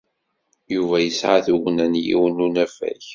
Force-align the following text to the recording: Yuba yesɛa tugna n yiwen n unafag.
Yuba 0.73 0.95
yesɛa 1.05 1.39
tugna 1.45 1.85
n 1.91 2.01
yiwen 2.05 2.35
n 2.37 2.43
unafag. 2.47 3.01